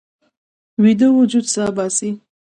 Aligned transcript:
ویده 0.83 1.07
وجود 1.17 1.45
سا 1.53 1.65
باسي 1.75 2.09